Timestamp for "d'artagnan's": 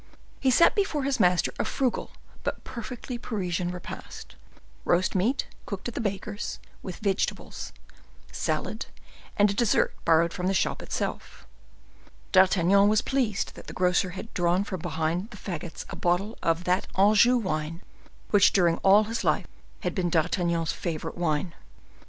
20.09-20.71